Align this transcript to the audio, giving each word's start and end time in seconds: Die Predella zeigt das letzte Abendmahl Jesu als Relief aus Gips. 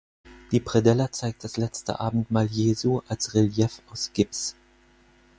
Die 0.51 0.59
Predella 0.59 1.11
zeigt 1.11 1.43
das 1.43 1.57
letzte 1.57 1.99
Abendmahl 1.99 2.47
Jesu 2.47 3.03
als 3.07 3.35
Relief 3.35 3.83
aus 3.91 4.09
Gips. 4.15 4.55